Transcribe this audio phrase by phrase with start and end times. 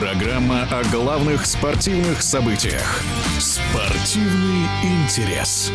[0.00, 3.02] Программа о главных спортивных событиях.
[3.50, 5.72] Спортивный интерес.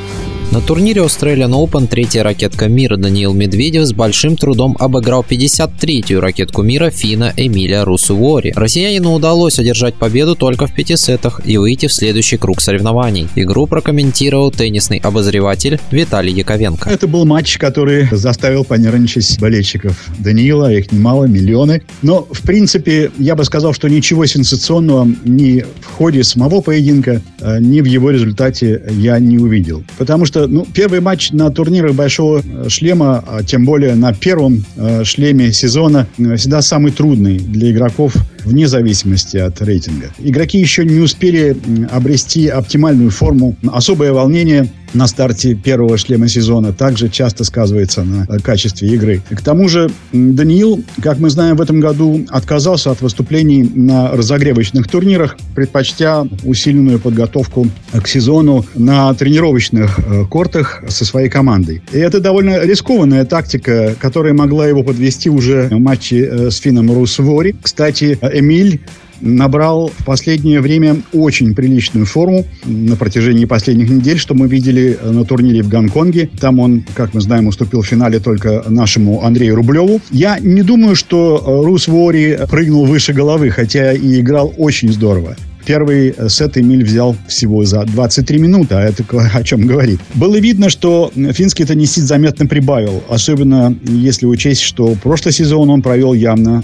[0.51, 6.61] На турнире Australian Open третья ракетка мира Даниил Медведев с большим трудом обыграл 53-ю ракетку
[6.61, 8.53] мира фина Эмилия Русувори.
[8.55, 13.27] Россиянину удалось одержать победу только в пяти сетах и выйти в следующий круг соревнований.
[13.35, 16.89] Игру прокомментировал теннисный обозреватель Виталий Яковенко.
[16.89, 21.83] Это был матч, который заставил понервничать болельщиков Даниила, их немало, миллионы.
[22.01, 27.21] Но, в принципе, я бы сказал, что ничего сенсационного ни в ходе самого поединка,
[27.59, 29.83] ни в его результате я не увидел.
[29.97, 34.65] Потому что ну, первый матч на турнирах Большого э, Шлема, а тем более на первом
[34.75, 40.11] э, шлеме сезона, всегда самый трудный для игроков вне зависимости от рейтинга.
[40.19, 41.57] Игроки еще не успели
[41.91, 43.55] обрести оптимальную форму.
[43.71, 49.21] Особое волнение на старте первого шлема сезона также часто сказывается на качестве игры.
[49.29, 54.87] К тому же Даниил, как мы знаем, в этом году отказался от выступлений на разогревочных
[54.87, 61.81] турнирах, предпочтя усиленную подготовку к сезону на тренировочных э, кортах со своей командой.
[61.91, 66.91] И это довольно рискованная тактика, которая могла его подвести уже в матче э, с Финном
[66.91, 67.55] Русвори.
[67.61, 68.81] Кстати, Эмиль
[69.21, 75.25] набрал в последнее время очень приличную форму на протяжении последних недель, что мы видели на
[75.25, 76.29] турнире в Гонконге.
[76.39, 80.01] Там он, как мы знаем, уступил в финале только нашему Андрею Рублеву.
[80.11, 85.35] Я не думаю, что Рус Вори прыгнул выше головы, хотя и играл очень здорово.
[85.65, 89.99] Первый э, сет Эмиль взял всего за 23 минуты, а это о чем говорит.
[90.13, 96.13] Было видно, что финский теннисист заметно прибавил, особенно если учесть, что прошлый сезон он провел
[96.13, 96.63] явно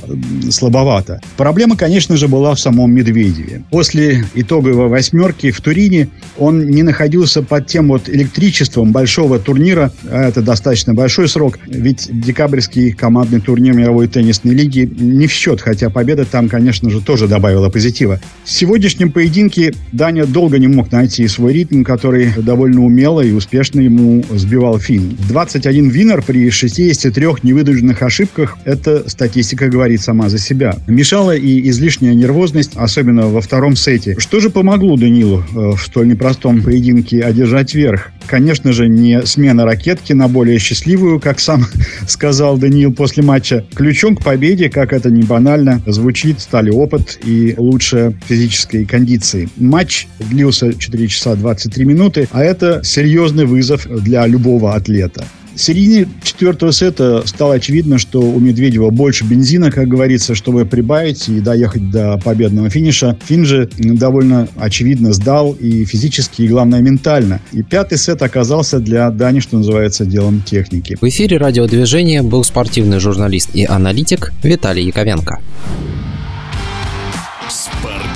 [0.51, 1.19] слабовато.
[1.37, 3.63] Проблема, конечно же, была в самом Медведеве.
[3.71, 10.27] После итоговой восьмерки в Турине он не находился под тем вот электричеством большого турнира, а
[10.27, 15.89] это достаточно большой срок, ведь декабрьский командный турнир мировой теннисной лиги не в счет, хотя
[15.89, 18.19] победа там, конечно же, тоже добавила позитива.
[18.45, 23.79] Сегодня сегодняшнем поединке Даня долго не мог найти свой ритм, который довольно умело и успешно
[23.79, 25.15] ему сбивал Финн.
[25.29, 30.75] 21 винер при 63 невыдержанных ошибках– это статистика говорит сама за себя.
[30.87, 34.15] Мешала и излишняя нервозность, особенно во втором сете.
[34.17, 38.11] Что же помогло Данилу э, в столь непростом поединке одержать верх?
[38.27, 41.65] Конечно же, не смена ракетки на более счастливую, как сам
[42.07, 43.65] сказал Даниил после матча.
[43.73, 49.49] Ключом к победе, как это не банально, звучит, стали опыт и лучшая физическая своей кондиции.
[49.57, 55.25] Матч длился 4 часа 23 минуты, а это серьезный вызов для любого атлета.
[55.53, 61.27] В середине четвертого сета стало очевидно, что у Медведева больше бензина, как говорится, чтобы прибавить
[61.27, 63.17] и доехать до победного финиша.
[63.27, 67.41] Фин же довольно очевидно сдал и физически, и, главное, ментально.
[67.51, 70.97] И пятый сет оказался для Дани, что называется, делом техники.
[71.01, 75.39] В эфире радиодвижения был спортивный журналист и аналитик Виталий Яковенко.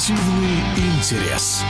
[0.06, 1.66] Спортивный интерес.